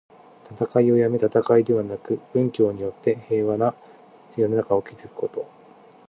[0.51, 3.75] 戦いをやめ、戦いではなく、文教によって平穏な
[4.35, 5.47] 世の中を築くこと。